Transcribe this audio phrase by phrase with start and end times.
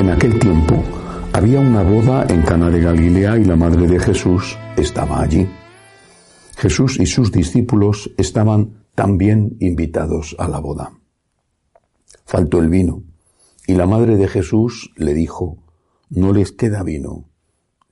[0.00, 0.82] En aquel tiempo
[1.34, 5.46] había una boda en Cana de Galilea y la madre de Jesús estaba allí.
[6.56, 10.98] Jesús y sus discípulos estaban también invitados a la boda.
[12.24, 13.02] Faltó el vino
[13.66, 15.58] y la madre de Jesús le dijo,
[16.08, 17.28] no les queda vino.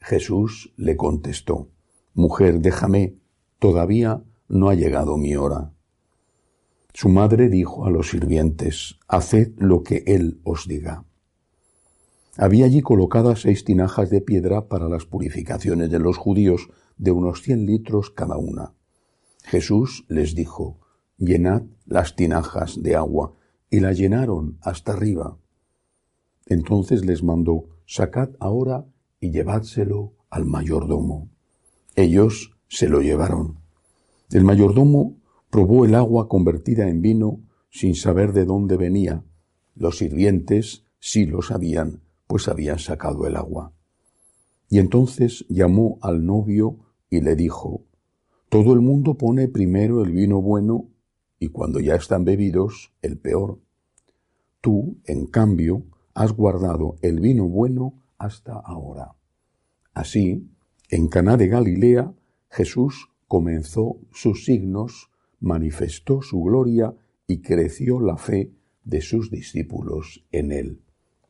[0.00, 1.68] Jesús le contestó,
[2.14, 3.16] Mujer, déjame,
[3.58, 5.74] todavía no ha llegado mi hora.
[6.94, 11.04] Su madre dijo a los sirvientes, Haced lo que él os diga.
[12.40, 17.42] Había allí colocadas seis tinajas de piedra para las purificaciones de los judíos, de unos
[17.42, 18.74] cien litros cada una.
[19.42, 20.78] Jesús les dijo,
[21.16, 23.34] Llenad las tinajas de agua,
[23.70, 25.36] y la llenaron hasta arriba.
[26.46, 28.86] Entonces les mandó, Sacad ahora
[29.18, 31.28] y llevádselo al mayordomo.
[31.96, 33.58] Ellos se lo llevaron.
[34.30, 35.16] El mayordomo
[35.50, 39.24] probó el agua convertida en vino sin saber de dónde venía.
[39.74, 43.72] Los sirvientes sí lo sabían, pues habían sacado el agua.
[44.70, 46.78] Y entonces llamó al novio
[47.10, 47.82] y le dijo,
[48.48, 50.88] Todo el mundo pone primero el vino bueno
[51.40, 53.58] y cuando ya están bebidos, el peor.
[54.60, 59.14] Tú, en cambio, has guardado el vino bueno hasta ahora.
[59.94, 60.48] Así,
[60.90, 62.12] en Caná de Galilea,
[62.50, 65.10] Jesús comenzó sus signos,
[65.40, 66.94] manifestó su gloria
[67.26, 68.52] y creció la fe
[68.84, 70.82] de sus discípulos en él.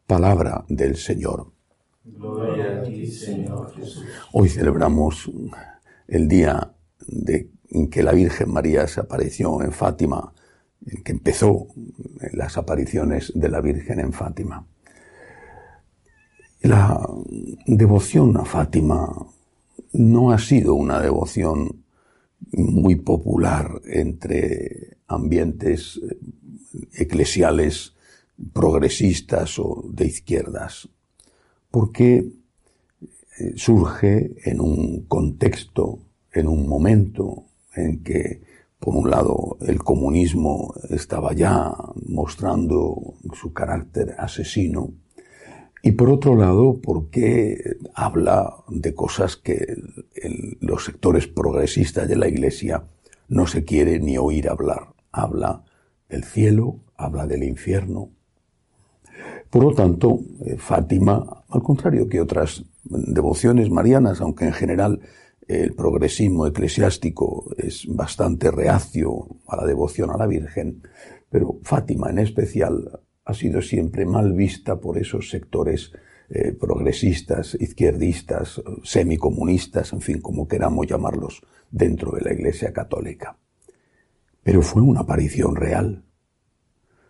[0.08, 1.52] Palabra del Señor.
[2.02, 4.06] Gloria a ti, Señor Jesús.
[4.32, 5.30] Hoy celebramos
[6.06, 6.72] el día
[7.06, 10.32] de, en que la Virgen María se apareció en Fátima,
[10.86, 11.66] en que empezó
[12.32, 14.66] las apariciones de la Virgen en Fátima.
[16.62, 17.06] La
[17.66, 19.14] devoción a Fátima
[19.92, 21.84] no ha sido una devoción
[22.52, 26.16] muy popular entre ambientes eh,
[26.94, 27.97] eclesiales
[28.52, 30.88] progresistas o de izquierdas,
[31.70, 32.16] porque
[33.38, 36.00] eh, surge en un contexto,
[36.32, 38.42] en un momento en que,
[38.78, 41.74] por un lado, el comunismo estaba ya
[42.06, 44.92] mostrando su carácter asesino,
[45.82, 49.76] y por otro lado, porque habla de cosas que
[50.60, 52.84] los sectores progresistas de la Iglesia
[53.28, 54.94] no se quiere ni oír hablar.
[55.12, 55.64] Habla
[56.08, 58.10] del cielo, habla del infierno.
[59.50, 65.00] Por lo tanto, eh, Fátima, al contrario que otras devociones marianas, aunque en general
[65.46, 70.82] el progresismo eclesiástico es bastante reacio a la devoción a la Virgen,
[71.30, 75.92] pero Fátima en especial ha sido siempre mal vista por esos sectores
[76.30, 83.38] eh, progresistas, izquierdistas, semicomunistas, en fin, como queramos llamarlos, dentro de la Iglesia Católica.
[84.42, 86.04] Pero fue una aparición real,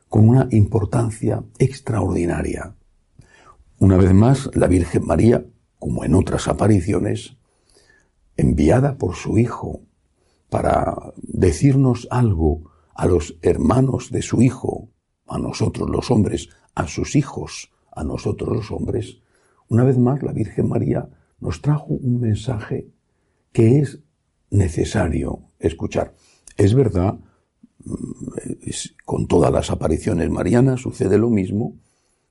[0.08, 2.74] con una importancia extraordinaria.
[3.78, 5.44] Una vez más, la Virgen María,
[5.78, 7.36] como en otras apariciones,
[8.36, 9.82] enviada por su Hijo
[10.48, 14.88] para decirnos algo a los hermanos de su Hijo,
[15.26, 19.18] a nosotros los hombres, a sus hijos, a nosotros los hombres,
[19.68, 21.08] una vez más la Virgen María
[21.40, 22.88] nos trajo un mensaje
[23.52, 24.00] que es
[24.50, 26.14] necesario escuchar.
[26.56, 27.18] Es verdad,
[29.04, 31.76] con todas las apariciones marianas sucede lo mismo,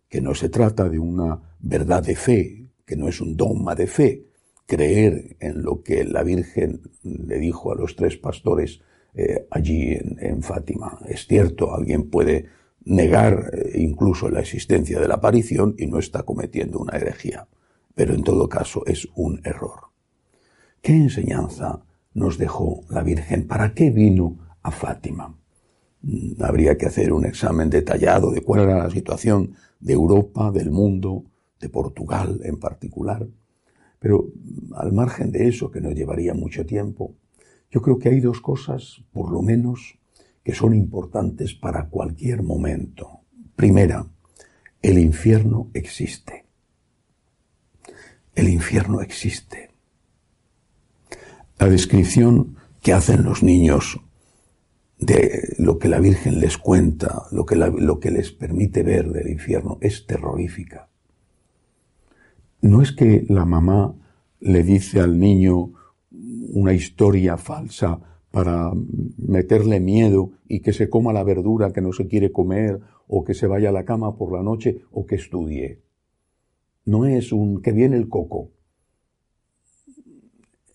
[0.09, 3.87] que no se trata de una verdad de fe, que no es un dogma de
[3.87, 4.25] fe,
[4.65, 8.81] creer en lo que la Virgen le dijo a los tres pastores
[9.13, 10.99] eh, allí en, en Fátima.
[11.07, 12.45] Es cierto, alguien puede
[12.85, 17.47] negar eh, incluso la existencia de la aparición y no está cometiendo una herejía.
[17.95, 19.87] Pero en todo caso es un error.
[20.81, 21.83] ¿Qué enseñanza
[22.13, 23.47] nos dejó la Virgen?
[23.47, 25.36] ¿Para qué vino a Fátima?
[26.07, 30.71] Mm, habría que hacer un examen detallado de cuál era la situación de Europa, del
[30.71, 31.25] mundo,
[31.59, 33.27] de Portugal en particular.
[33.99, 37.15] Pero mm, al margen de eso, que nos llevaría mucho tiempo,
[37.69, 39.99] yo creo que hay dos cosas, por lo menos,
[40.45, 43.19] que son importantes para cualquier momento.
[43.57, 44.07] Primera,
[44.81, 46.45] el infierno existe.
[48.33, 49.71] El infierno existe.
[51.59, 53.99] La descripción que hacen los niños
[54.99, 59.29] de lo que la Virgen les cuenta, lo que, lo que les permite ver del
[59.29, 60.89] infierno, es terrorífica.
[62.61, 63.95] No es que la mamá
[64.39, 65.71] le dice al niño
[66.11, 67.99] una historia falsa
[68.31, 68.71] para
[69.17, 73.33] meterle miedo y que se coma la verdura que no se quiere comer o que
[73.33, 75.81] se vaya a la cama por la noche o que estudie.
[76.85, 78.51] No es un que viene el coco.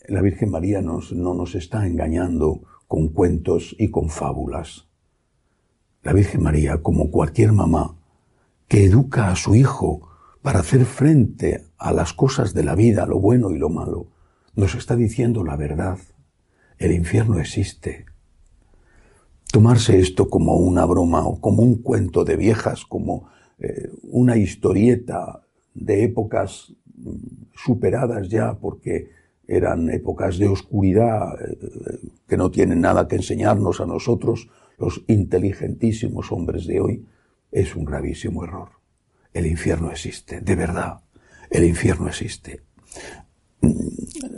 [0.08, 4.88] La Virgen María nos, no nos está engañando con cuentos y con fábulas.
[6.02, 7.96] La Virgen María, como cualquier mamá,
[8.66, 10.08] que educa a su hijo
[10.42, 14.08] para hacer frente a las cosas de la vida, lo bueno y lo malo,
[14.54, 15.98] nos está diciendo la verdad.
[16.78, 18.06] El infierno existe.
[19.52, 23.28] Tomarse esto como una broma o como un cuento de viejas, como
[23.58, 29.10] eh, una historieta de épocas mm, superadas ya porque
[29.56, 31.58] eran épocas de oscuridad eh,
[32.26, 37.06] que no tienen nada que enseñarnos a nosotros, los inteligentísimos hombres de hoy,
[37.50, 38.70] es un gravísimo error.
[39.34, 41.00] El infierno existe, de verdad,
[41.50, 42.62] el infierno existe.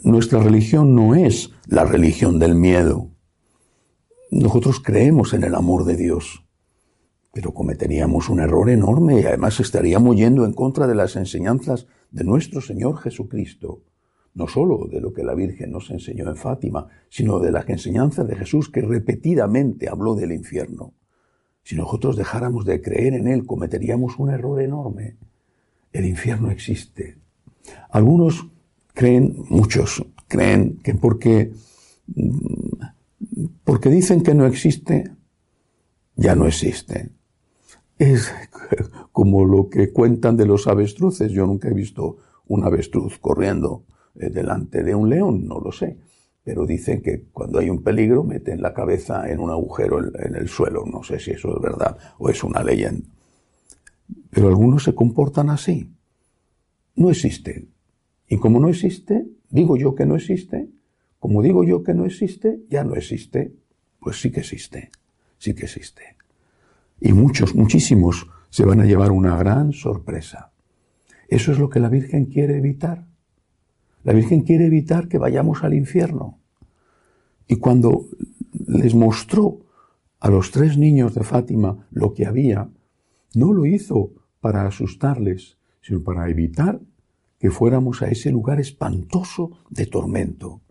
[0.02, 3.10] Nuestra religión no es la religión del miedo.
[4.30, 6.44] Nosotros creemos en el amor de Dios,
[7.32, 12.24] pero cometeríamos un error enorme y además estaríamos yendo en contra de las enseñanzas de
[12.24, 13.82] nuestro Señor Jesucristo,
[14.34, 18.26] no sólo de lo que la Virgen nos enseñó en Fátima, sino de las enseñanzas
[18.26, 20.92] de Jesús que repetidamente habló del infierno.
[21.62, 25.16] Si nosotros dejáramos de creer en Él, cometeríamos un error enorme.
[25.92, 27.16] El infierno existe.
[27.90, 28.46] Algunos
[28.92, 31.52] creen, muchos creen que porque,
[33.62, 35.12] porque dicen que no existe,
[36.16, 37.10] ya no existe.
[37.98, 38.32] Es
[39.12, 41.30] como lo que cuentan de los avestruces.
[41.30, 42.16] Yo nunca he visto
[42.48, 45.96] un avestruz corriendo delante de un león, no lo sé.
[46.44, 50.48] Pero dicen que cuando hay un peligro meten la cabeza en un agujero en el
[50.48, 50.84] suelo.
[50.84, 53.06] No sé si eso es verdad o es una leyenda.
[54.30, 55.90] Pero algunos se comportan así.
[56.96, 57.66] No existe.
[58.28, 60.68] Y como no existe, digo yo que no existe.
[61.18, 63.54] Como digo yo que no existe, ya no existe.
[63.98, 64.90] Pues sí que existe.
[65.38, 66.16] Sí que existe.
[67.00, 70.52] Y muchos, muchísimos se van a llevar una gran sorpresa.
[71.28, 73.06] Eso es lo que la Virgen quiere evitar.
[74.04, 76.38] La Virgen quiere evitar que vayamos al infierno.
[77.48, 78.06] Y cuando
[78.66, 79.60] les mostró
[80.20, 82.70] a los tres niños de Fátima lo que había,
[83.34, 86.80] no lo hizo para asustarles, sino para evitar
[87.38, 90.62] que fuéramos a ese lugar espantoso de tormento.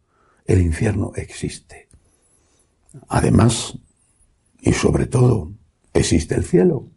[0.45, 1.89] El infierno existe.
[3.07, 3.79] Además,
[4.61, 5.51] y sobre todo,
[5.93, 6.89] existe el cielo.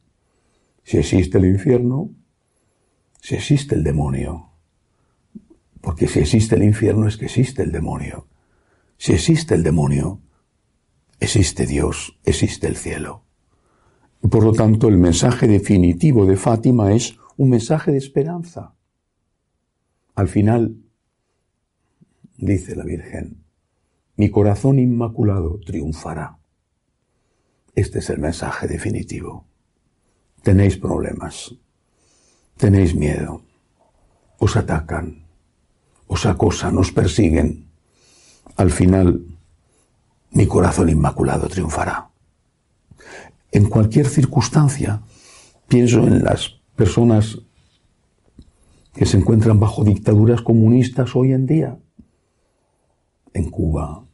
[0.82, 2.10] Si existe el infierno,
[3.20, 4.45] si existe el demonio.
[5.86, 8.26] Porque si existe el infierno es que existe el demonio.
[8.98, 10.20] Si existe el demonio,
[11.20, 13.22] existe Dios, existe el cielo.
[14.20, 18.74] Y por lo tanto, el mensaje definitivo de Fátima es un mensaje de esperanza.
[20.16, 20.76] Al final,
[22.36, 23.44] dice la Virgen,
[24.16, 26.40] mi corazón inmaculado triunfará.
[27.76, 29.46] Este es el mensaje definitivo.
[30.42, 31.54] Tenéis problemas,
[32.56, 33.44] tenéis miedo,
[34.40, 35.25] os atacan,
[36.06, 37.66] os acosan, os persiguen.
[38.56, 39.20] Al final,
[40.30, 42.08] mi corazón inmaculado triunfará.
[43.52, 45.02] En cualquier circunstancia,
[45.68, 47.38] pienso en las personas
[48.94, 51.78] que se encuentran bajo dictaduras comunistas hoy en día,
[53.34, 54.04] en Cuba,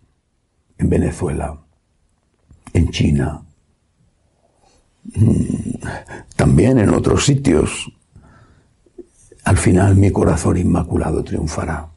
[0.78, 1.61] en Venezuela,
[2.72, 3.42] en China,
[5.14, 5.75] mm,
[6.37, 7.92] también en otros sitios.
[9.44, 11.90] Al final mi corazón inmaculado triunfará.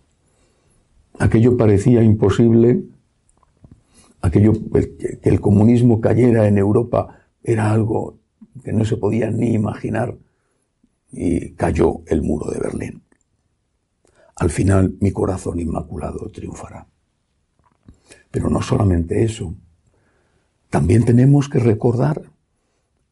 [1.20, 2.84] Aquello parecía imposible,
[4.22, 8.18] aquello que el comunismo cayera en Europa era algo
[8.64, 10.18] que no se podía ni imaginar
[11.12, 13.04] y cayó el muro de Berlín.
[14.36, 16.88] Al final mi corazón inmaculado triunfará.
[18.32, 19.56] Pero no solamente eso,
[20.70, 22.22] también tenemos que recordar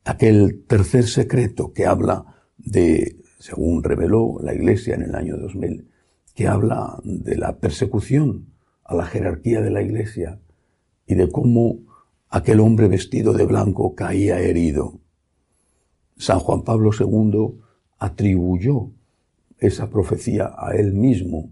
[0.04, 2.26] aquel tercer secreto que habla
[2.58, 5.86] de, según reveló la Iglesia en el año 2000,
[6.34, 8.46] que habla de la persecución
[8.86, 10.40] a la jerarquía de la Iglesia
[11.06, 11.80] y de cómo
[12.30, 15.02] aquel hombre vestido de blanco caía herido.
[16.16, 17.60] San Juan Pablo II
[18.00, 18.92] atribuyó
[19.60, 21.50] esa profecía a él mismo.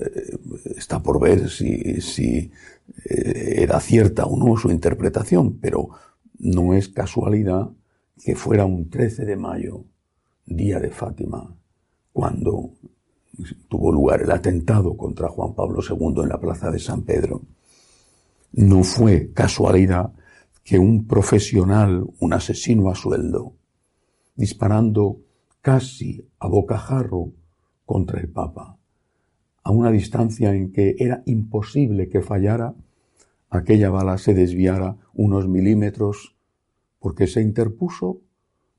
[0.00, 0.38] Eh,
[0.76, 2.50] está por ver si, si
[3.04, 5.90] eh, era cierta o no su interpretación, pero
[6.38, 7.68] no es casualidad
[8.24, 9.84] que fuera un 13 de mayo,
[10.46, 11.54] día de Fátima,
[12.12, 12.70] cuando
[13.68, 17.42] tuvo lugar el atentado contra Juan Pablo II en la plaza de San Pedro,
[18.52, 20.12] no fue casualidad
[20.62, 23.54] que un profesional, un asesino a sueldo,
[24.36, 25.20] disparando
[25.60, 27.32] casi a bocajarro
[27.84, 28.78] contra el Papa,
[29.62, 32.74] a una distancia en que era imposible que fallara,
[33.50, 36.34] aquella bala se desviara unos milímetros
[36.98, 38.20] porque se interpuso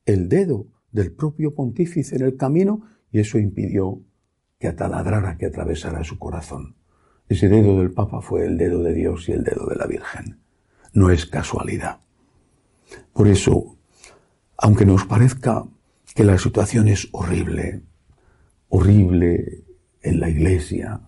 [0.06, 4.02] el dedo del propio pontífice en el camino y eso impidió
[4.58, 6.78] que ataladrara, que atravesara su corazón.
[7.28, 10.40] Ese dedo del Papa fue el dedo de Dios y el dedo de la Virgen.
[10.94, 12.00] No es casualidad.
[13.12, 13.76] Por eso,
[14.58, 15.66] aunque nos parezca
[16.16, 17.82] que la situación es horrible,
[18.70, 19.66] horrible
[20.02, 21.02] en la iglesia,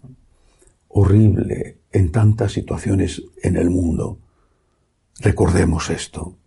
[0.90, 4.20] horrible en tantas situaciones en el mundo,
[5.22, 6.38] recordemos esto.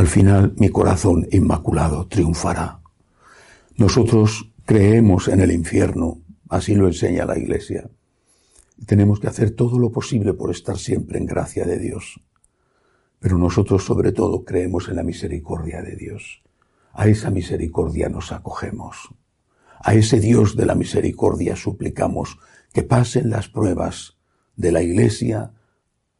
[0.00, 2.80] Al final mi corazón inmaculado triunfará.
[3.76, 7.90] Nosotros creemos en el infierno, así lo enseña la iglesia.
[8.86, 12.18] Tenemos que hacer todo lo posible por estar siempre en gracia de Dios.
[13.18, 16.42] Pero nosotros sobre todo creemos en la misericordia de Dios.
[16.94, 19.10] A esa misericordia nos acogemos.
[19.84, 22.38] A ese Dios de la misericordia suplicamos
[22.72, 24.16] que pasen las pruebas
[24.56, 25.52] de la Iglesia,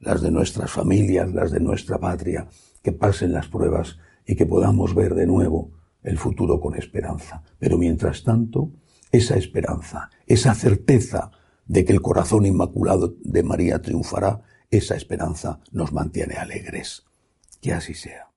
[0.00, 2.46] las de nuestras familias, las de nuestra patria,
[2.82, 5.70] que pasen las pruebas y que podamos ver de nuevo
[6.02, 7.42] el futuro con esperanza.
[7.58, 8.70] Pero mientras tanto,
[9.12, 11.30] esa esperanza, esa certeza
[11.66, 17.04] de que el corazón inmaculado de María triunfará, esa esperanza nos mantiene alegres.
[17.60, 18.29] Que así sea.